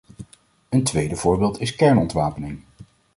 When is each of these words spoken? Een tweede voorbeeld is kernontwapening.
Een 0.69 0.83
tweede 0.83 1.15
voorbeeld 1.15 1.59
is 1.59 1.75
kernontwapening. 1.75 2.61